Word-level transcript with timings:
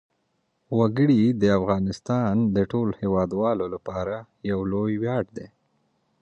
وګړي 0.77 1.21
د 1.41 1.43
افغانستان 1.59 2.33
د 2.55 2.57
ټولو 2.71 2.91
هیوادوالو 3.01 3.65
لپاره 3.75 4.15
یو 4.51 4.59
لوی 4.71 4.93
ویاړ 5.03 5.23
دی. 5.37 5.47